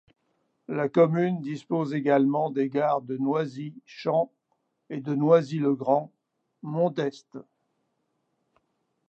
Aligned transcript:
La 0.67 0.89
commune 0.89 1.41
dispose 1.41 1.93
également 1.93 2.49
des 2.49 2.69
gares 2.69 3.03
de 3.03 3.17
Noisy- 3.17 3.75
Champs 3.85 4.31
et 4.89 4.99
de 4.99 5.13
Noisy-le-Grand-Mont 5.13 6.89
d'Est. 6.89 7.37